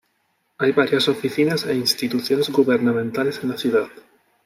Hay 0.57 0.71
varias 0.71 1.07
oficinas 1.09 1.63
e 1.67 1.75
instituciones 1.75 2.49
gubernamentales 2.49 3.39
en 3.43 3.49
la 3.49 3.57
ciudad. 3.59 3.87